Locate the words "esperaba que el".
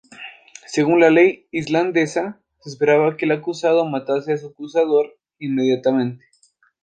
2.71-3.33